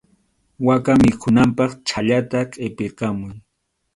[0.67, 3.35] Waka mikhunanpaq chhallata qʼipirqamuy.